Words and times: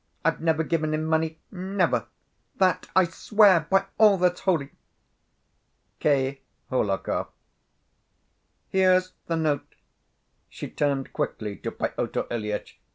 I've 0.25 0.41
never 0.41 0.63
given 0.63 0.95
him 0.95 1.05
money, 1.05 1.37
never: 1.51 2.07
That 2.57 2.89
I 2.95 3.03
swear 3.05 3.67
by 3.69 3.85
all 3.99 4.17
that's 4.17 4.39
holy! 4.41 4.71
K. 5.99 6.41
HOHLAKOV. 6.71 7.27
"Here's 8.69 9.13
the 9.27 9.35
note!" 9.35 9.75
she 10.49 10.71
turned 10.71 11.13
quickly 11.13 11.55
to 11.57 11.69
Pyotr 11.71 12.23
Ilyitch. 12.31 12.79